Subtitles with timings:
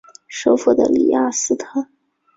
[0.27, 1.85] 首府的里雅斯特。